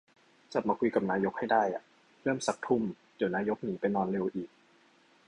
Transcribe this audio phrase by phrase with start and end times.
[0.53, 1.83] จับมาคุยกับนายกให้ได้อะ
[2.21, 2.81] เริ่มซัก ทุ่ม
[3.15, 4.49] เดี๋ยวนายกหนีไปนอนเร็วอีก